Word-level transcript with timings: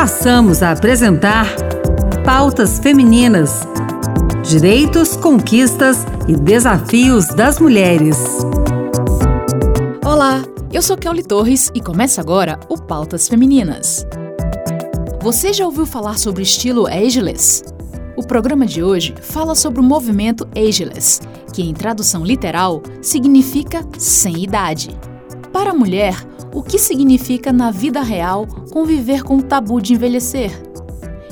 passamos 0.00 0.62
a 0.62 0.70
apresentar 0.70 1.46
Pautas 2.24 2.78
Femininas: 2.78 3.68
Direitos, 4.42 5.14
Conquistas 5.14 6.06
e 6.26 6.34
Desafios 6.34 7.26
das 7.26 7.60
Mulheres. 7.60 8.16
Olá, 10.02 10.42
eu 10.72 10.80
sou 10.80 10.96
Kelly 10.96 11.22
Torres 11.22 11.70
e 11.74 11.82
começa 11.82 12.18
agora 12.18 12.58
o 12.70 12.78
Pautas 12.78 13.28
Femininas. 13.28 14.06
Você 15.20 15.52
já 15.52 15.66
ouviu 15.66 15.84
falar 15.84 16.18
sobre 16.18 16.44
estilo 16.44 16.86
ageless? 16.86 17.62
O 18.16 18.26
programa 18.26 18.64
de 18.64 18.82
hoje 18.82 19.14
fala 19.20 19.54
sobre 19.54 19.80
o 19.80 19.84
movimento 19.84 20.48
ageless, 20.56 21.20
que 21.52 21.60
em 21.60 21.74
tradução 21.74 22.24
literal 22.24 22.82
significa 23.02 23.86
sem 23.98 24.44
idade. 24.44 24.98
Para 25.60 25.72
a 25.72 25.74
mulher, 25.74 26.16
o 26.54 26.62
que 26.62 26.78
significa 26.78 27.52
na 27.52 27.70
vida 27.70 28.00
real 28.00 28.46
conviver 28.72 29.22
com 29.22 29.36
o 29.36 29.42
tabu 29.42 29.78
de 29.78 29.92
envelhecer? 29.92 30.50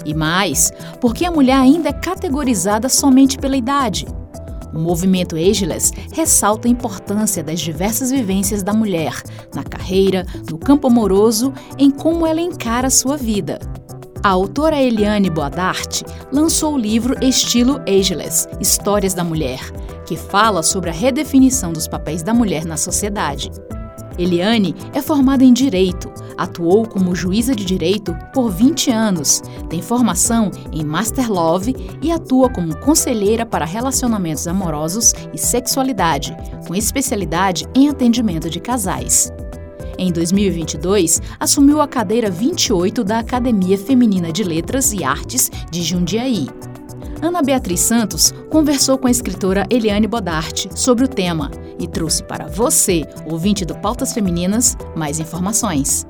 E 0.05 0.13
mais, 0.13 0.71
porque 1.01 1.25
a 1.25 1.31
mulher 1.31 1.57
ainda 1.57 1.89
é 1.89 1.95
categorizada 1.95 2.91
somente 2.91 3.39
pela 3.39 3.57
idade. 3.57 4.07
O 4.75 4.79
movimento 4.79 5.35
Ageless 5.35 5.93
ressalta 6.13 6.69
a 6.69 6.71
importância 6.71 7.43
das 7.43 7.59
diversas 7.59 8.11
vivências 8.11 8.63
da 8.63 8.75
mulher 8.75 9.15
na 9.55 9.65
carreira, 9.65 10.27
no 10.51 10.59
campo 10.59 10.89
amoroso, 10.89 11.51
em 11.79 11.91
como 11.91 12.27
ela 12.27 12.43
encara 12.43 12.89
a 12.89 12.91
sua 12.91 13.17
vida. 13.17 13.59
A 14.23 14.29
autora 14.29 14.77
Eliane 14.77 15.31
Boadarte 15.31 16.05
lançou 16.31 16.75
o 16.75 16.79
livro 16.79 17.17
Estilo 17.25 17.81
Ageless 17.89 18.47
Histórias 18.61 19.15
da 19.15 19.25
Mulher, 19.25 19.61
que 20.05 20.19
fala 20.19 20.63
sobre 20.63 20.91
a 20.91 20.93
redefinição 20.93 21.73
dos 21.73 21.89
papéis 21.89 22.23
da 22.23 22.35
mulher 22.35 22.67
na 22.67 22.77
sociedade. 22.77 23.51
Eliane 24.19 24.75
é 24.93 25.01
formada 25.01 25.45
em 25.45 25.53
Direito, 25.53 26.11
atuou 26.37 26.87
como 26.87 27.15
juíza 27.15 27.55
de 27.55 27.65
direito 27.65 28.15
por 28.33 28.51
20 28.51 28.91
anos, 28.91 29.43
tem 29.69 29.81
formação 29.81 30.51
em 30.73 30.85
Master 30.85 31.31
Love 31.31 31.75
e 32.03 32.11
atua 32.11 32.49
como 32.51 32.77
conselheira 32.79 33.47
para 33.47 33.65
relacionamentos 33.65 34.47
amorosos 34.47 35.13
e 35.33 35.39
sexualidade, 35.39 36.37
com 36.67 36.75
especialidade 36.75 37.67
em 37.75 37.89
atendimento 37.89 38.51
de 38.51 38.61
casais. 38.61 39.33
Em 39.99 40.13
2022, 40.13 41.21
assumiu 41.41 41.81
a 41.81 41.89
cadeira 41.89 42.31
28 42.31 43.03
da 43.03 43.19
Academia 43.19 43.77
Feminina 43.77 44.31
de 44.31 44.45
Letras 44.45 44.93
e 44.93 45.03
Artes 45.03 45.51
de 45.73 45.83
Jundiaí. 45.83 46.47
Ana 47.21 47.43
Beatriz 47.43 47.81
Santos 47.81 48.33
conversou 48.49 48.97
com 48.97 49.09
a 49.09 49.11
escritora 49.11 49.67
Eliane 49.71 50.07
Bodarte 50.07 50.69
sobre 50.75 51.05
o 51.05 51.09
tema 51.09 51.51
e 51.79 51.87
trouxe 51.87 52.23
para 52.23 52.47
você, 52.47 53.03
ouvinte 53.27 53.65
do 53.65 53.77
Pautas 53.77 54.13
Femininas, 54.13 54.77
mais 54.97 55.19
informações. 55.19 56.07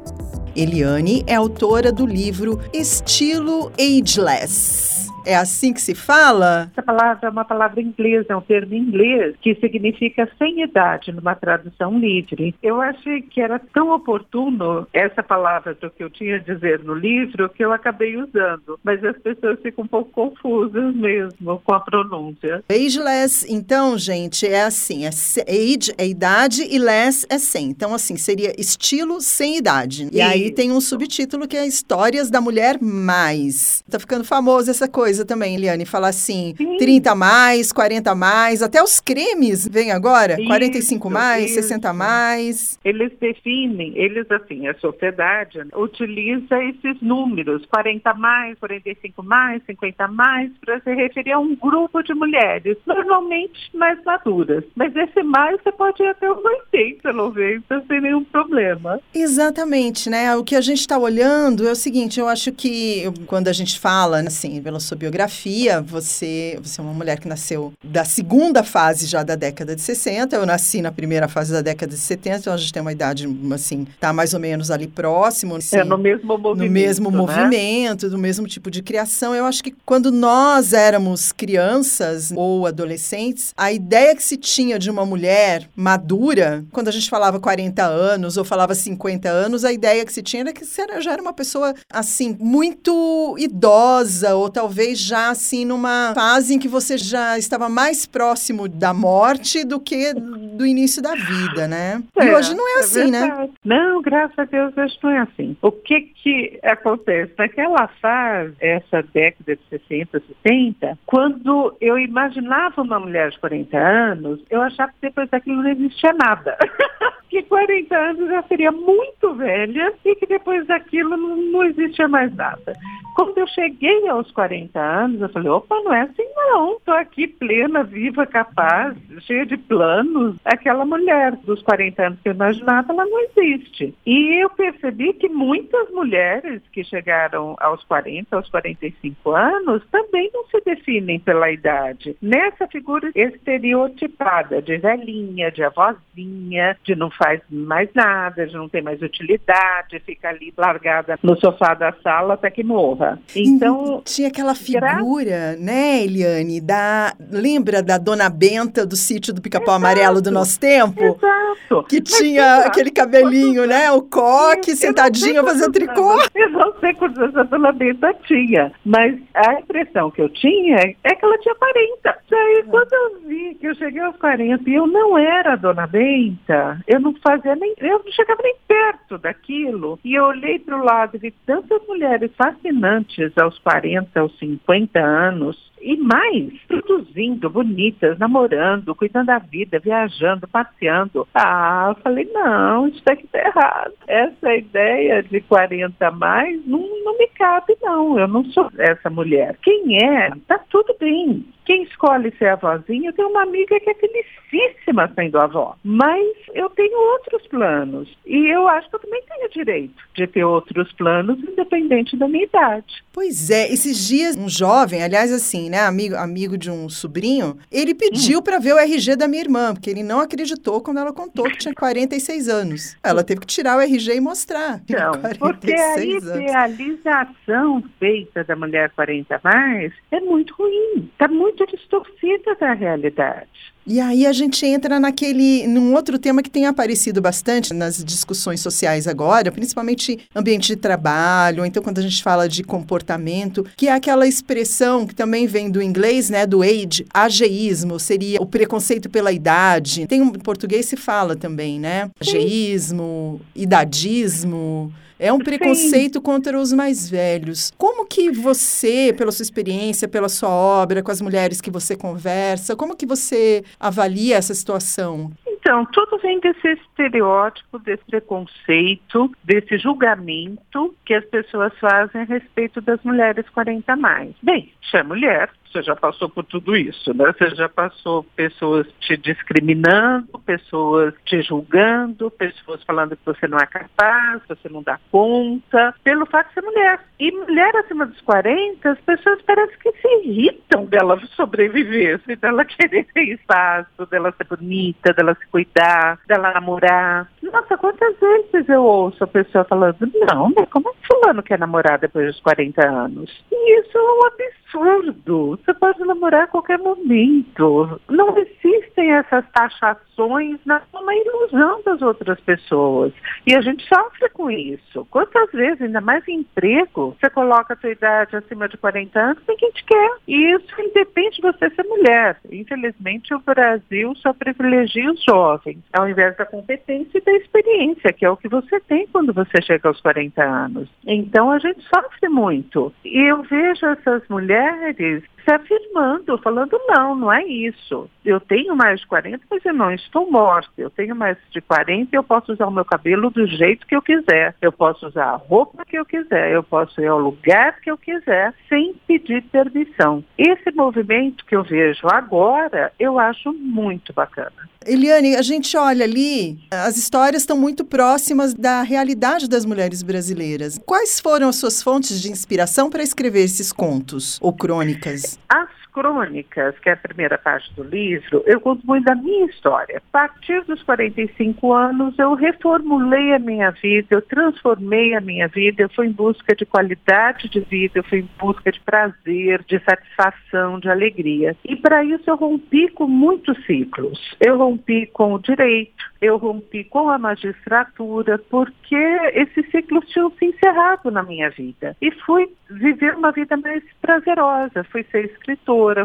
Eliane 0.54 1.24
é 1.26 1.34
autora 1.34 1.90
do 1.92 2.06
livro 2.06 2.60
Estilo 2.72 3.72
Ageless 3.78 5.07
é 5.24 5.36
assim 5.36 5.72
que 5.72 5.80
se 5.80 5.94
fala? 5.94 6.70
Essa 6.72 6.82
palavra 6.82 7.28
é 7.28 7.30
uma 7.30 7.44
palavra 7.44 7.80
inglesa, 7.80 8.32
é 8.32 8.36
um 8.36 8.40
termo 8.40 8.74
inglês 8.74 9.36
que 9.40 9.54
significa 9.56 10.28
sem 10.38 10.62
idade, 10.62 11.12
numa 11.12 11.34
tradução 11.34 11.98
livre. 11.98 12.54
Eu 12.62 12.80
achei 12.80 13.22
que 13.22 13.40
era 13.40 13.60
tão 13.72 13.90
oportuno 13.90 14.86
essa 14.92 15.22
palavra 15.22 15.74
do 15.74 15.90
que 15.90 16.02
eu 16.02 16.10
tinha 16.10 16.36
a 16.36 16.38
dizer 16.38 16.82
no 16.82 16.94
livro 16.94 17.48
que 17.50 17.64
eu 17.64 17.72
acabei 17.72 18.16
usando, 18.16 18.78
mas 18.82 19.04
as 19.04 19.16
pessoas 19.18 19.60
ficam 19.60 19.84
um 19.84 19.88
pouco 19.88 20.10
confusas 20.10 20.94
mesmo 20.94 21.60
com 21.64 21.74
a 21.74 21.80
pronúncia. 21.80 22.62
Ageless, 22.68 23.46
então, 23.48 23.98
gente, 23.98 24.46
é 24.46 24.62
assim, 24.62 25.04
é 25.04 25.08
age 25.08 25.92
é 25.98 26.06
idade 26.06 26.62
e 26.62 26.78
less 26.78 27.26
é 27.28 27.38
sem. 27.38 27.66
Então, 27.66 27.94
assim, 27.94 28.16
seria 28.16 28.58
estilo 28.58 29.20
sem 29.20 29.56
idade. 29.56 30.08
E 30.12 30.20
aí 30.20 30.50
tem 30.50 30.72
um 30.72 30.80
subtítulo 30.80 31.46
que 31.46 31.56
é 31.56 31.66
Histórias 31.66 32.30
da 32.30 32.40
Mulher 32.40 32.78
Mais. 32.80 33.82
Tá 33.90 33.98
ficando 33.98 34.24
famoso 34.24 34.70
essa 34.70 34.88
coisa 34.88 35.07
coisa 35.08 35.24
também, 35.24 35.54
Eliane, 35.54 35.86
falar 35.86 36.08
assim, 36.08 36.54
Sim. 36.54 36.76
30 36.76 37.14
mais, 37.14 37.72
40 37.72 38.14
mais, 38.14 38.62
até 38.62 38.82
os 38.82 39.00
cremes 39.00 39.66
vem 39.66 39.90
agora, 39.90 40.34
isso, 40.34 40.46
45 40.46 41.08
mais, 41.10 41.44
isso. 41.46 41.54
60 41.54 41.92
mais. 41.94 42.78
Eles 42.84 43.10
definem, 43.18 43.96
eles 43.96 44.30
assim, 44.30 44.68
a 44.68 44.74
sociedade 44.74 45.60
utiliza 45.74 46.62
esses 46.62 47.00
números, 47.00 47.64
40 47.72 48.12
mais, 48.14 48.58
45 48.58 49.22
mais, 49.22 49.62
50 49.64 50.08
mais, 50.08 50.50
para 50.60 50.78
se 50.80 50.94
referir 50.94 51.32
a 51.32 51.38
um 51.38 51.56
grupo 51.56 52.02
de 52.02 52.12
mulheres, 52.12 52.76
normalmente 52.86 53.70
mais 53.72 53.98
maduras. 54.04 54.62
Mas 54.76 54.94
esse 54.94 55.22
mais 55.22 55.58
você 55.62 55.72
pode 55.72 56.02
ir 56.02 56.08
até 56.08 56.30
os 56.30 56.44
80, 56.44 57.12
90, 57.14 57.84
sem 57.86 58.00
nenhum 58.02 58.24
problema. 58.24 59.00
Exatamente, 59.14 60.10
né? 60.10 60.36
O 60.36 60.44
que 60.44 60.54
a 60.54 60.60
gente 60.60 60.80
está 60.80 60.98
olhando 60.98 61.66
é 61.66 61.72
o 61.72 61.76
seguinte, 61.76 62.20
eu 62.20 62.28
acho 62.28 62.52
que 62.52 63.04
quando 63.26 63.48
a 63.48 63.54
gente 63.54 63.80
fala, 63.80 64.20
assim, 64.20 64.60
pela 64.60 64.78
sua 64.78 64.97
biografia, 64.98 65.80
você, 65.80 66.58
você 66.62 66.80
é 66.80 66.84
uma 66.84 66.92
mulher 66.92 67.20
que 67.20 67.28
nasceu 67.28 67.72
da 67.82 68.04
segunda 68.04 68.62
fase 68.62 69.06
já 69.06 69.22
da 69.22 69.34
década 69.34 69.74
de 69.74 69.80
60. 69.80 70.36
Eu 70.36 70.44
nasci 70.44 70.82
na 70.82 70.92
primeira 70.92 71.28
fase 71.28 71.52
da 71.52 71.62
década 71.62 71.92
de 71.92 71.98
70, 71.98 72.38
então 72.38 72.52
a 72.52 72.56
gente 72.56 72.72
tem 72.72 72.82
uma 72.82 72.92
idade, 72.92 73.28
assim, 73.52 73.86
tá 74.00 74.12
mais 74.12 74.34
ou 74.34 74.40
menos 74.40 74.70
ali 74.70 74.86
próximo. 74.86 75.56
Assim, 75.56 75.76
é, 75.76 75.84
no 75.84 75.96
mesmo 75.96 76.36
movimento. 76.36 76.66
No 76.66 76.72
mesmo 76.72 77.10
né? 77.10 77.16
movimento, 77.16 78.10
do 78.10 78.18
mesmo 78.18 78.46
tipo 78.46 78.70
de 78.70 78.82
criação. 78.82 79.34
Eu 79.34 79.46
acho 79.46 79.62
que 79.62 79.74
quando 79.86 80.10
nós 80.10 80.72
éramos 80.72 81.32
crianças 81.32 82.32
ou 82.34 82.66
adolescentes, 82.66 83.54
a 83.56 83.72
ideia 83.72 84.14
que 84.14 84.22
se 84.22 84.36
tinha 84.36 84.78
de 84.78 84.90
uma 84.90 85.06
mulher 85.06 85.68
madura, 85.76 86.64
quando 86.72 86.88
a 86.88 86.92
gente 86.92 87.08
falava 87.08 87.38
40 87.38 87.84
anos 87.84 88.36
ou 88.36 88.44
falava 88.44 88.74
50 88.74 89.28
anos, 89.28 89.64
a 89.64 89.72
ideia 89.72 90.04
que 90.04 90.12
se 90.12 90.22
tinha 90.22 90.42
era 90.42 90.52
que 90.52 90.64
você 90.64 90.82
já 91.00 91.12
era 91.12 91.22
uma 91.22 91.32
pessoa, 91.32 91.74
assim, 91.92 92.36
muito 92.40 93.36
idosa 93.38 94.34
ou 94.34 94.48
talvez 94.48 94.87
talvez 94.88 94.98
já 94.98 95.30
assim 95.30 95.64
numa 95.64 96.12
fase 96.14 96.54
em 96.54 96.58
que 96.58 96.68
você 96.68 96.96
já 96.96 97.36
estava 97.38 97.68
mais 97.68 98.06
próximo 98.06 98.68
da 98.68 98.94
morte 98.94 99.64
do 99.64 99.78
que 99.78 100.14
do 100.14 100.64
início 100.64 101.02
da 101.02 101.14
vida, 101.14 101.68
né? 101.68 102.02
É, 102.16 102.26
e 102.26 102.34
hoje 102.34 102.54
não 102.54 102.66
é, 102.68 102.72
é 102.72 102.80
assim, 102.80 103.10
né? 103.10 103.20
verdade. 103.20 103.42
né? 103.42 103.48
Não, 103.64 104.02
graças 104.02 104.38
a 104.38 104.44
Deus 104.44 104.76
hoje 104.76 104.98
não 105.02 105.10
é 105.10 105.18
assim. 105.18 105.56
O 105.62 105.70
que 105.70 106.00
que 106.00 106.58
acontece? 106.62 107.32
Naquela 107.36 107.88
fase, 108.00 108.54
essa 108.60 109.02
década 109.02 109.56
de 109.56 109.62
60, 109.68 110.22
70, 110.44 110.98
quando 111.06 111.76
eu 111.80 111.98
imaginava 111.98 112.82
uma 112.82 112.98
mulher 112.98 113.30
de 113.30 113.38
40 113.38 113.78
anos, 113.78 114.40
eu 114.50 114.62
achava 114.62 114.92
que 114.92 115.02
depois 115.02 115.28
daquilo 115.30 115.62
não 115.62 115.70
existia 115.70 116.12
nada. 116.12 116.56
que 117.28 117.42
40 117.42 117.94
anos 117.94 118.28
já 118.28 118.42
seria 118.44 118.72
muito 118.72 119.34
velha 119.34 119.92
e 120.04 120.14
que 120.14 120.26
depois 120.26 120.66
daquilo 120.66 121.16
não, 121.16 121.36
não 121.36 121.64
existia 121.64 122.08
mais 122.08 122.34
nada. 122.34 122.72
Quando 123.18 123.36
eu 123.36 123.48
cheguei 123.48 124.06
aos 124.06 124.30
40 124.30 124.78
anos, 124.78 125.20
eu 125.20 125.28
falei, 125.30 125.48
opa, 125.48 125.74
não 125.82 125.92
é 125.92 126.02
assim 126.02 126.22
não. 126.36 126.76
Estou 126.76 126.94
aqui 126.94 127.26
plena, 127.26 127.82
viva, 127.82 128.24
capaz, 128.24 128.96
cheia 129.22 129.44
de 129.44 129.56
planos. 129.56 130.36
Aquela 130.44 130.84
mulher 130.84 131.34
dos 131.38 131.60
40 131.62 132.00
anos 132.00 132.20
que 132.20 132.28
eu 132.28 132.32
imaginava, 132.34 132.92
ela 132.92 133.04
não 133.04 133.20
existe. 133.24 133.92
E 134.06 134.40
eu 134.40 134.48
percebi 134.50 135.12
que 135.14 135.28
muitas 135.28 135.90
mulheres 135.90 136.62
que 136.72 136.84
chegaram 136.84 137.56
aos 137.58 137.82
40, 137.84 138.36
aos 138.36 138.48
45 138.50 139.32
anos, 139.32 139.82
também 139.90 140.30
não 140.32 140.46
se 140.46 140.60
definem 140.64 141.18
pela 141.18 141.50
idade. 141.50 142.16
Nessa 142.22 142.68
figura 142.68 143.10
estereotipada 143.16 144.62
de 144.62 144.78
velhinha, 144.78 145.50
de 145.50 145.64
avózinha, 145.64 146.76
de 146.84 146.94
não 146.94 147.10
faz 147.10 147.40
mais 147.50 147.92
nada, 147.94 148.46
de 148.46 148.54
não 148.54 148.68
tem 148.68 148.80
mais 148.80 149.02
utilidade, 149.02 149.98
fica 150.06 150.28
ali 150.28 150.54
largada 150.56 151.18
no 151.20 151.36
sofá 151.40 151.74
da 151.74 151.92
sala 151.94 152.34
até 152.34 152.48
que 152.48 152.62
morra. 152.62 153.07
Então. 153.34 154.02
Tinha 154.04 154.28
aquela 154.28 154.54
figura, 154.54 155.56
né, 155.56 156.02
Eliane, 156.02 156.60
da. 156.60 157.14
Lembra 157.30 157.82
da 157.82 157.98
Dona 157.98 158.28
Benta 158.28 158.84
do 158.84 158.96
sítio 158.96 159.32
do 159.32 159.40
Pica-Pau 159.40 159.74
Amarelo 159.74 160.20
do 160.20 160.30
nosso 160.30 160.58
tempo? 160.58 161.00
Exato. 161.02 161.84
Que 161.88 162.00
Mas 162.00 162.18
tinha 162.18 162.56
aquele 162.66 162.90
cabelinho, 162.90 163.66
né? 163.66 163.90
O 163.92 164.02
coque, 164.02 164.74
sentadinha 164.74 165.42
fazendo 165.42 165.72
tricô. 165.72 166.18
Eu 166.34 166.50
não 166.50 166.72
sei 166.80 166.94
quantos 166.94 167.18
anos 167.18 167.36
a 167.36 167.42
Dona 167.44 167.72
Benta 167.72 168.14
tinha, 168.26 168.72
mas 168.84 169.18
a 169.34 169.54
impressão 169.60 170.10
que 170.10 170.22
eu 170.22 170.28
tinha 170.28 170.76
é 171.04 171.14
que 171.14 171.24
ela 171.24 171.38
tinha 171.38 171.54
40. 171.54 172.18
Daí, 172.30 172.64
quando 172.68 172.92
eu 172.92 173.20
vi 173.26 173.54
que 173.54 173.66
eu 173.66 173.74
cheguei 173.74 174.00
aos 174.00 174.16
40 174.16 174.68
e 174.68 174.74
eu 174.74 174.86
não 174.86 175.18
era 175.18 175.52
a 175.52 175.56
Dona 175.56 175.86
Benta, 175.86 176.80
eu 176.86 177.00
não 177.00 177.14
fazia 177.22 177.54
nem. 177.56 177.74
Eu 177.78 178.02
não 178.04 178.12
chegava 178.12 178.40
nem 178.42 178.56
perto 178.66 179.18
daquilo. 179.18 179.98
E 180.04 180.14
eu 180.14 180.24
olhei 180.24 180.58
para 180.58 180.76
o 180.76 180.84
lado 180.84 181.16
e 181.16 181.18
vi 181.18 181.34
tantas 181.46 181.80
mulheres 181.86 182.30
fascinantes 182.36 182.97
antes, 182.98 183.36
aos 183.38 183.58
40, 183.60 184.20
aos 184.20 184.36
50 184.38 185.00
anos, 185.00 185.67
e 185.80 185.96
mais, 185.96 186.52
produzindo, 186.66 187.50
bonitas, 187.50 188.18
namorando, 188.18 188.94
cuidando 188.94 189.26
da 189.26 189.38
vida, 189.38 189.78
viajando, 189.78 190.48
passeando. 190.48 191.26
Ah, 191.34 191.94
eu 191.94 192.02
falei, 192.02 192.24
não, 192.32 192.88
isso 192.88 193.02
aqui 193.06 193.26
tá 193.28 193.38
errado. 193.38 193.92
Essa 194.06 194.54
ideia 194.54 195.22
de 195.22 195.40
40 195.42 196.06
a 196.06 196.10
mais 196.10 196.64
não, 196.66 196.80
não 197.04 197.18
me 197.18 197.28
cabe, 197.28 197.76
não. 197.82 198.18
Eu 198.18 198.28
não 198.28 198.44
sou 198.46 198.70
essa 198.78 199.10
mulher. 199.10 199.56
Quem 199.62 200.02
é, 200.02 200.30
tá 200.46 200.58
tudo 200.70 200.94
bem. 200.98 201.44
Quem 201.68 201.82
escolhe 201.82 202.32
ser 202.38 202.48
avózinha, 202.48 203.10
eu 203.10 203.12
tenho 203.12 203.28
uma 203.28 203.42
amiga 203.42 203.78
que 203.78 203.90
é 203.90 203.94
felicíssima 203.94 205.12
sendo 205.14 205.38
avó. 205.38 205.76
Mas 205.84 206.26
eu 206.54 206.70
tenho 206.70 206.98
outros 206.98 207.46
planos. 207.48 208.08
E 208.24 208.46
eu 208.46 208.66
acho 208.68 208.88
que 208.88 208.96
eu 208.96 209.00
também 209.00 209.22
tenho 209.28 209.50
direito 209.50 210.02
de 210.14 210.26
ter 210.26 210.44
outros 210.44 210.90
planos, 210.94 211.38
independente 211.38 212.16
da 212.16 212.26
minha 212.26 212.44
idade. 212.44 213.04
Pois 213.12 213.50
é, 213.50 213.70
esses 213.70 214.08
dias 214.08 214.34
um 214.34 214.48
jovem, 214.48 215.02
aliás, 215.02 215.30
assim, 215.30 215.68
né, 215.68 215.77
amigo, 215.80 216.14
amigo 216.16 216.56
de 216.58 216.70
um 216.70 216.88
sobrinho, 216.88 217.58
ele 217.70 217.94
pediu 217.94 218.38
hum. 218.38 218.42
para 218.42 218.58
ver 218.58 218.74
o 218.74 218.78
RG 218.78 219.16
da 219.16 219.28
minha 219.28 219.42
irmã, 219.42 219.74
porque 219.74 219.90
ele 219.90 220.02
não 220.02 220.20
acreditou 220.20 220.80
quando 220.80 220.98
ela 220.98 221.12
contou 221.12 221.44
que 221.44 221.58
tinha 221.58 221.74
46 221.74 222.48
anos. 222.48 222.96
Ela 223.02 223.24
teve 223.24 223.40
que 223.40 223.46
tirar 223.46 223.76
o 223.76 223.80
RG 223.80 224.16
e 224.16 224.20
mostrar. 224.20 224.80
Então, 224.98 225.12
porque 225.38 225.72
a 225.72 225.98
idealização 226.00 227.84
feita 228.00 228.42
da 228.42 228.56
mulher 228.56 228.90
40 228.90 229.40
mais 229.44 229.92
é 230.10 230.18
muito 230.20 230.54
ruim. 230.54 231.08
Está 231.12 231.28
muito 231.28 231.64
distorcida 231.66 232.56
da 232.56 232.72
realidade. 232.72 233.48
E 233.88 234.00
aí 234.00 234.26
a 234.26 234.32
gente 234.34 234.66
entra 234.66 235.00
naquele, 235.00 235.66
num 235.66 235.94
outro 235.94 236.18
tema 236.18 236.42
que 236.42 236.50
tem 236.50 236.66
aparecido 236.66 237.22
bastante 237.22 237.72
nas 237.72 238.04
discussões 238.04 238.60
sociais 238.60 239.08
agora, 239.08 239.50
principalmente 239.50 240.18
ambiente 240.36 240.66
de 240.68 240.76
trabalho, 240.76 241.64
então 241.64 241.82
quando 241.82 241.98
a 241.98 242.02
gente 242.02 242.22
fala 242.22 242.46
de 242.46 242.62
comportamento, 242.62 243.64
que 243.74 243.88
é 243.88 243.92
aquela 243.92 244.26
expressão 244.26 245.06
que 245.06 245.14
também 245.14 245.46
vem 245.46 245.70
do 245.70 245.80
inglês, 245.80 246.28
né, 246.28 246.46
do 246.46 246.60
age, 246.60 247.06
ageísmo, 247.14 247.98
seria 247.98 248.42
o 248.42 248.46
preconceito 248.46 249.08
pela 249.08 249.32
idade. 249.32 250.06
Tem 250.06 250.20
um 250.20 250.28
em 250.28 250.38
português 250.38 250.84
se 250.84 250.96
fala 250.96 251.34
também, 251.34 251.80
né? 251.80 252.10
Ageísmo, 252.20 253.40
idadismo. 253.56 254.92
É 255.18 255.32
um 255.32 255.38
preconceito 255.38 256.18
Sim. 256.18 256.22
contra 256.22 256.58
os 256.58 256.72
mais 256.72 257.10
velhos. 257.10 257.72
Como 257.76 258.06
que 258.06 258.30
você, 258.30 259.12
pela 259.16 259.32
sua 259.32 259.42
experiência, 259.42 260.06
pela 260.06 260.28
sua 260.28 260.48
obra, 260.48 261.02
com 261.02 261.10
as 261.10 261.20
mulheres 261.20 261.60
que 261.60 261.70
você 261.70 261.96
conversa, 261.96 262.76
como 262.76 262.96
que 262.96 263.04
você 263.04 263.64
avalia 263.80 264.36
essa 264.36 264.54
situação? 264.54 265.32
Então, 265.46 265.84
tudo 265.86 266.18
vem 266.18 266.38
desse 266.40 266.68
estereótipo, 266.68 267.78
desse 267.80 268.04
preconceito, 268.04 269.30
desse 269.44 269.76
julgamento 269.76 270.94
que 271.04 271.12
as 271.12 271.24
pessoas 271.24 271.76
fazem 271.78 272.22
a 272.22 272.24
respeito 272.24 272.80
das 272.80 273.02
mulheres 273.02 273.46
40 273.50 273.96
mais. 273.96 274.34
Bem, 274.42 274.72
se 274.88 274.96
é 274.96 275.02
mulher, 275.02 275.50
você 275.70 275.82
já 275.82 275.94
passou 275.94 276.28
por 276.28 276.44
tudo 276.44 276.76
isso, 276.76 277.12
né? 277.14 277.32
Você 277.32 277.54
já 277.54 277.68
passou 277.68 278.24
pessoas 278.36 278.86
te 279.00 279.16
discriminando, 279.16 280.38
pessoas 280.40 281.14
te 281.24 281.42
julgando, 281.42 282.30
pessoas 282.30 282.82
falando 282.84 283.16
que 283.16 283.24
você 283.24 283.46
não 283.46 283.58
é 283.58 283.66
capaz, 283.66 284.42
você 284.48 284.68
não 284.68 284.82
dá 284.82 284.98
conta, 285.10 285.94
pelo 286.02 286.26
fato 286.26 286.48
de 286.48 286.54
ser 286.54 286.62
mulher. 286.62 287.00
E 287.18 287.30
mulher 287.32 287.74
acima 287.76 288.06
dos 288.06 288.20
40, 288.22 288.90
as 288.90 289.00
pessoas 289.00 289.42
parecem 289.42 289.76
que 289.78 289.92
se 289.92 290.08
irritam 290.24 290.86
dela 290.86 291.20
sobreviver, 291.36 292.16
assim, 292.16 292.36
dela 292.36 292.64
querer 292.66 293.04
ter 293.12 293.34
espaço, 293.34 294.06
dela 294.06 294.32
ser 294.36 294.44
bonita, 294.44 295.12
dela 295.12 295.34
se 295.34 295.46
cuidar, 295.48 296.18
dela 296.26 296.52
namorar. 296.52 297.28
Nossa, 297.42 297.76
quantas 297.76 298.16
vezes 298.18 298.68
eu 298.68 298.82
ouço 298.82 299.22
a 299.24 299.26
pessoa 299.26 299.64
falando, 299.64 300.10
não, 300.32 300.52
mas 300.54 300.68
como 300.70 300.88
é 300.88 300.92
que 300.92 301.06
fulano 301.06 301.42
quer 301.42 301.58
namorar 301.58 301.98
depois 301.98 302.26
dos 302.26 302.40
40 302.40 302.86
anos? 302.86 303.44
E 303.50 303.80
isso 303.80 303.98
é 303.98 304.00
um 304.00 304.26
absurdo. 304.26 305.57
Você 305.64 305.74
pode 305.74 305.98
namorar 306.00 306.44
a 306.44 306.46
qualquer 306.46 306.78
momento. 306.78 308.00
Não 308.08 308.36
existem 308.38 309.12
essas 309.12 309.44
taxações 309.52 310.58
na 310.64 310.82
ilusão 311.14 311.82
das 311.84 312.02
outras 312.02 312.40
pessoas. 312.40 313.12
E 313.46 313.54
a 313.54 313.60
gente 313.60 313.86
sofre 313.86 314.28
com 314.30 314.50
isso. 314.50 315.06
Quantas 315.10 315.50
vezes, 315.52 315.82
ainda 315.82 316.00
mais 316.00 316.26
em 316.28 316.40
emprego, 316.40 317.16
você 317.20 317.30
coloca 317.30 317.74
a 317.74 317.76
sua 317.76 317.90
idade 317.90 318.36
acima 318.36 318.68
de 318.68 318.76
40 318.76 319.18
anos, 319.18 319.42
ninguém 319.48 319.70
te 319.72 319.84
quer. 319.84 320.10
E 320.26 320.54
isso 320.54 320.80
independe 320.80 321.36
de 321.36 321.42
você 321.42 321.70
ser 321.70 321.84
mulher. 321.84 322.38
Infelizmente, 322.50 323.34
o 323.34 323.40
Brasil 323.40 324.14
só 324.16 324.32
privilegia 324.32 325.10
os 325.10 325.22
jovens, 325.24 325.78
ao 325.92 326.08
invés 326.08 326.36
da 326.36 326.44
competência 326.44 327.18
e 327.18 327.20
da 327.20 327.32
experiência, 327.32 328.12
que 328.12 328.24
é 328.24 328.30
o 328.30 328.36
que 328.36 328.48
você 328.48 328.80
tem 328.80 329.06
quando 329.08 329.32
você 329.32 329.62
chega 329.62 329.88
aos 329.88 330.00
40 330.00 330.42
anos. 330.42 330.88
Então, 331.06 331.50
a 331.50 331.58
gente 331.58 331.82
sofre 331.82 332.28
muito. 332.28 332.92
E 333.04 333.30
eu 333.30 333.42
vejo 333.42 333.86
essas 333.86 334.22
mulheres 334.28 335.22
se 335.48 335.54
afirmando, 335.54 336.36
falando, 336.38 336.78
não, 336.86 337.14
não 337.14 337.32
é 337.32 337.42
isso. 337.42 338.10
Eu 338.22 338.38
tenho 338.38 338.76
mais 338.76 339.00
de 339.00 339.06
40, 339.06 339.42
mas 339.50 339.64
eu 339.64 339.72
não 339.72 339.90
estou 339.90 340.30
morta. 340.30 340.70
Eu 340.76 340.90
tenho 340.90 341.16
mais 341.16 341.38
de 341.50 341.62
40 341.62 342.10
e 342.12 342.18
eu 342.18 342.22
posso 342.22 342.52
usar 342.52 342.66
o 342.66 342.70
meu 342.70 342.84
cabelo 342.84 343.30
do 343.30 343.46
jeito 343.46 343.86
que 343.86 343.96
eu 343.96 344.02
quiser. 344.02 344.54
Eu 344.60 344.70
posso 344.70 345.06
usar 345.06 345.24
a 345.24 345.36
roupa 345.36 345.86
que 345.86 345.98
eu 345.98 346.04
quiser. 346.04 346.52
Eu 346.52 346.62
posso 346.62 347.00
ir 347.00 347.06
ao 347.06 347.18
lugar 347.18 347.80
que 347.80 347.90
eu 347.90 347.96
quiser, 347.96 348.52
sem 348.68 348.94
pedir 349.06 349.42
permissão. 349.44 350.22
Esse 350.36 350.70
movimento 350.72 351.46
que 351.46 351.56
eu 351.56 351.62
vejo 351.62 352.06
agora, 352.12 352.92
eu 352.98 353.18
acho 353.18 353.50
muito 353.54 354.12
bacana. 354.12 354.68
Eliane, 354.86 355.34
a 355.34 355.42
gente 355.42 355.76
olha 355.76 356.04
ali, 356.04 356.58
as 356.70 356.96
histórias 356.96 357.42
estão 357.42 357.58
muito 357.58 357.84
próximas 357.84 358.54
da 358.54 358.82
realidade 358.82 359.48
das 359.48 359.64
mulheres 359.64 360.02
brasileiras. 360.02 360.80
Quais 360.86 361.20
foram 361.20 361.48
as 361.48 361.56
suas 361.56 361.82
fontes 361.82 362.20
de 362.20 362.30
inspiração 362.30 362.88
para 362.88 363.02
escrever 363.02 363.44
esses 363.44 363.72
contos 363.72 364.38
ou 364.40 364.52
crônicas? 364.52 365.38
As 365.48 365.68
crônicas, 365.92 366.78
que 366.78 366.88
é 366.88 366.92
a 366.92 366.96
primeira 366.96 367.38
parte 367.38 367.72
do 367.74 367.82
livro, 367.82 368.42
eu 368.46 368.60
conto 368.60 368.86
muito 368.86 369.04
da 369.04 369.14
minha 369.14 369.46
história. 369.46 369.98
A 369.98 370.12
partir 370.12 370.62
dos 370.64 370.82
45 370.82 371.72
anos, 371.72 372.18
eu 372.18 372.34
reformulei 372.34 373.34
a 373.34 373.38
minha 373.38 373.70
vida, 373.70 374.08
eu 374.10 374.22
transformei 374.22 375.14
a 375.14 375.20
minha 375.20 375.48
vida, 375.48 375.82
eu 375.82 375.88
fui 375.90 376.06
em 376.06 376.12
busca 376.12 376.54
de 376.54 376.64
qualidade 376.64 377.48
de 377.48 377.60
vida, 377.60 377.98
eu 377.98 378.04
fui 378.04 378.20
em 378.20 378.30
busca 378.38 378.70
de 378.70 378.80
prazer, 378.80 379.62
de 379.66 379.78
satisfação, 379.80 380.78
de 380.78 380.88
alegria. 380.88 381.56
E 381.64 381.76
para 381.76 382.04
isso 382.04 382.24
eu 382.26 382.36
rompi 382.36 382.88
com 382.88 383.06
muitos 383.06 383.56
ciclos. 383.66 384.36
Eu 384.40 384.58
rompi 384.58 385.06
com 385.06 385.34
o 385.34 385.38
direito, 385.38 386.04
eu 386.20 386.36
rompi 386.36 386.84
com 386.84 387.08
a 387.08 387.18
magistratura, 387.18 388.38
porque 388.50 388.96
esses 389.34 389.70
ciclos 389.70 390.06
tinham 390.08 390.30
se 390.32 390.46
encerrado 390.46 391.10
na 391.10 391.22
minha 391.22 391.50
vida. 391.50 391.96
E 392.00 392.10
fui 392.10 392.48
viver 392.70 393.14
uma 393.14 393.32
vida 393.32 393.56
mais 393.56 393.82
prazerosa, 394.00 394.84
fui 394.84 395.04
ser 395.10 395.26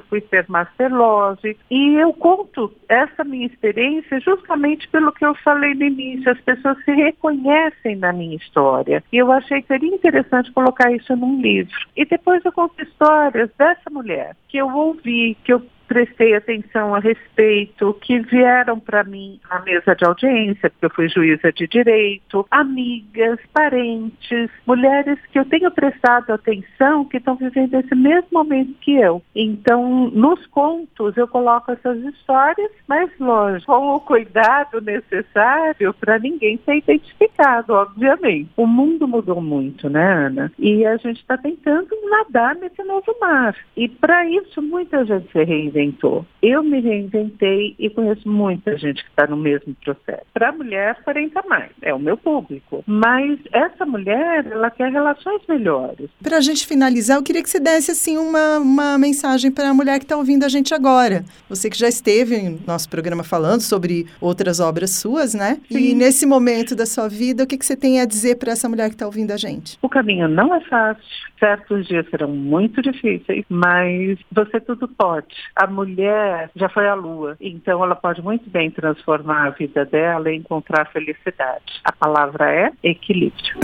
fui 0.10 0.22
ser 0.30 0.46
Master 0.48 0.94
Lodge, 0.94 1.58
e 1.70 1.96
eu 1.96 2.14
conto 2.14 2.72
essa 2.88 3.24
minha 3.24 3.48
experiência 3.48 4.20
justamente 4.20 4.88
pelo 4.90 5.12
que 5.12 5.26
eu 5.26 5.34
falei 5.36 5.74
no 5.74 5.84
início, 5.84 6.32
as 6.32 6.40
pessoas 6.42 6.78
se 6.84 6.92
reconhecem 6.92 7.96
na 7.96 8.14
minha 8.14 8.36
história. 8.36 9.04
E 9.12 9.18
eu 9.18 9.32
achei 9.32 9.62
que 9.62 9.68
seria 9.68 9.94
interessante 9.94 10.52
colocar 10.52 10.92
isso 10.92 11.16
num 11.16 11.42
livro. 11.42 11.74
E 11.96 12.06
depois 12.06 12.44
eu 12.46 12.52
conto 12.52 12.82
histórias 12.82 13.50
dessa 13.58 13.90
mulher 13.90 14.36
que 14.48 14.58
eu 14.58 14.70
ouvi, 14.70 15.36
que 15.44 15.54
eu 15.54 15.64
prestei 15.94 16.34
atenção 16.34 16.96
a 16.96 17.00
respeito, 17.00 17.96
que 18.02 18.20
vieram 18.20 18.80
para 18.80 19.04
mim 19.04 19.40
à 19.48 19.60
mesa 19.60 19.96
de 19.96 20.04
audiência, 20.04 20.72
porque 20.72 20.86
eu 20.88 20.90
fui 20.90 21.08
juíza 21.08 21.54
de 21.54 21.68
direito, 21.68 22.48
amigas, 22.50 23.40
parentes, 23.54 24.50
mulheres 24.66 25.20
que 25.32 25.38
eu 25.38 25.46
tenho 25.46 25.70
prestado 25.70 26.32
atenção 26.32 27.06
que 27.06 27.18
estão 27.18 27.36
vivendo 27.36 27.76
esse 27.76 27.94
mesmo 27.94 28.28
momento 28.32 28.74
que 28.82 28.96
eu. 28.96 29.22
Então, 29.36 30.10
nos 30.10 30.44
contos 30.48 31.16
eu 31.16 31.28
coloco 31.28 31.72
essas 31.72 32.00
histórias, 32.06 32.72
mas 32.88 33.12
lógico, 33.20 33.72
com 33.72 33.94
o 33.94 34.00
cuidado 34.00 34.82
necessário 34.82 35.94
para 35.94 36.18
ninguém 36.18 36.60
ser 36.66 36.78
identificado, 36.78 37.74
obviamente. 37.74 38.50
O 38.58 38.66
mundo 38.66 39.08
mudou 39.08 39.40
muito, 39.40 39.88
né, 39.92 40.26
Ana? 40.26 40.52
E 40.58 40.84
a 40.88 40.98
gente 40.98 41.20
está 41.20 41.38
tentando 41.38 41.90
nadar 42.10 42.56
nesse 42.56 42.84
novo 42.84 43.16
mar. 43.22 43.56
E 43.78 43.88
para 43.88 44.28
isso 44.28 44.60
muita 44.60 45.06
gente 45.06 45.32
se 45.32 45.44
reinventou 45.44 45.83
reinventou. 45.84 46.26
Eu 46.42 46.64
me 46.64 46.80
reinventei 46.80 47.76
e 47.78 47.90
conheço 47.90 48.28
muita 48.28 48.78
gente 48.78 49.04
que 49.04 49.10
está 49.10 49.28
no 49.28 49.38
mesmo 49.38 49.76
processo. 49.84 50.24
Para 50.34 50.50
a 50.50 50.52
mulher, 50.52 51.02
40 51.04 51.42
mais, 51.48 51.72
é 51.82 51.94
o 51.94 52.00
meu 52.00 52.18
público. 52.18 52.84
Mas 52.86 53.40
essa 53.52 53.86
mulher, 53.86 54.46
ela 54.46 54.70
quer 54.70 54.92
relações 54.92 55.42
melhores. 55.48 56.10
Para 56.22 56.38
a 56.38 56.42
gente 56.42 56.66
finalizar, 56.66 57.18
eu 57.18 57.24
queria 57.24 57.44
que 57.44 57.50
você 57.50 57.60
desse 57.60 57.92
assim 57.92 58.18
uma, 58.18 58.60
uma 58.60 58.98
mensagem 58.98 59.52
para 59.52 59.70
a 59.70 59.74
mulher 59.74 60.00
que 60.00 60.06
está 60.06 60.18
ouvindo 60.18 60.44
a 60.44 60.50
gente 60.50 60.74
agora. 60.74 61.24
Você 61.50 61.70
que 61.70 61.78
já 61.78 61.88
esteve 61.88 62.36
em 62.36 62.60
nosso 62.66 62.90
programa 62.90 63.24
falando 63.24 63.62
sobre 63.62 64.08
outras 64.20 64.60
obras 64.60 64.92
suas, 64.92 65.34
né? 65.34 65.60
Sim. 65.70 65.78
E 65.78 65.96
nesse 65.96 66.26
momento 66.26 66.76
da 66.76 66.86
sua 66.86 67.08
vida, 67.08 67.44
o 67.44 67.48
que, 67.48 67.58
que 67.58 67.66
você 67.66 67.76
tem 67.76 68.02
a 68.02 68.06
dizer 68.06 68.38
para 68.38 68.52
essa 68.52 68.68
mulher 68.68 68.90
que 68.90 68.96
está 68.96 69.06
ouvindo 69.06 69.32
a 69.32 69.38
gente? 69.38 69.78
O 69.82 69.90
caminho 69.90 70.28
não 70.28 70.54
é 70.54 70.62
fácil. 70.62 71.04
Certos 71.40 71.88
dias 71.88 72.10
serão 72.10 72.30
muito 72.30 72.82
difíceis, 72.82 73.44
mas 73.50 74.18
você 74.32 74.62
tudo 74.62 74.88
pode. 74.88 75.28
A 75.56 75.68
mulher 75.74 76.50
já 76.56 76.70
foi 76.70 76.88
à 76.88 76.94
lua, 76.94 77.36
então 77.42 77.84
ela 77.84 77.96
pode 77.96 78.22
muito 78.22 78.50
bem 78.50 78.72
transformar 78.72 79.48
a 79.48 79.50
vida 79.50 79.84
dela 79.84 80.32
e 80.32 80.38
encontrar 80.38 80.90
felicidade. 80.92 81.82
A 81.84 81.92
palavra 81.92 82.50
é 82.50 82.72
equilíbrio. 82.84 83.58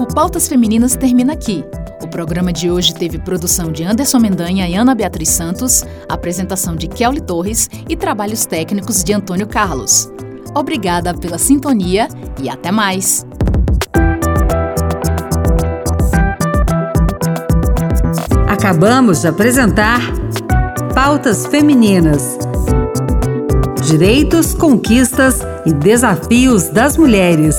O 0.00 0.14
Pautas 0.14 0.46
Femininas 0.46 0.94
termina 0.96 1.32
aqui. 1.32 1.64
O 2.02 2.08
programa 2.08 2.52
de 2.52 2.70
hoje 2.70 2.94
teve 2.94 3.18
produção 3.18 3.72
de 3.72 3.82
Anderson 3.82 4.18
Mendanha 4.18 4.68
e 4.68 4.74
Ana 4.74 4.94
Beatriz 4.94 5.30
Santos, 5.30 5.82
apresentação 6.08 6.76
de 6.76 6.86
Kelly 6.86 7.24
Torres 7.24 7.68
e 7.88 7.96
trabalhos 7.96 8.44
técnicos 8.44 9.02
de 9.02 9.12
Antônio 9.12 9.48
Carlos. 9.48 10.12
Obrigada 10.54 11.14
pela 11.14 11.38
sintonia 11.38 12.06
e 12.40 12.48
até 12.48 12.70
mais! 12.70 13.26
Acabamos 18.48 19.20
de 19.22 19.28
apresentar 19.28 20.00
Pautas 20.94 21.44
Femininas. 21.46 22.38
Direitos, 23.82 24.54
conquistas 24.54 25.40
e 25.66 25.72
desafios 25.72 26.68
das 26.68 26.96
mulheres. 26.96 27.56